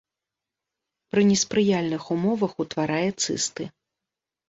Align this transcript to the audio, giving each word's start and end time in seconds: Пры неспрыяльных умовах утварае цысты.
Пры 1.11 1.21
неспрыяльных 1.33 2.03
умовах 2.17 2.59
утварае 2.67 3.07
цысты. 3.21 3.73